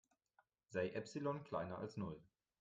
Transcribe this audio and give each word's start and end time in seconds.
Sei 0.65 0.89
Epsilon 0.93 1.43
kleiner 1.43 1.77
als 1.77 1.95
Null. 1.95 2.19